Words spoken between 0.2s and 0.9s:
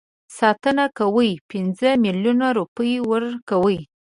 ساتنه